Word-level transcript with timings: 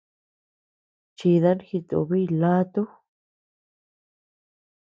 Chidan 1.17 1.59
jitubiy 1.67 2.25
laatu. 2.39 2.81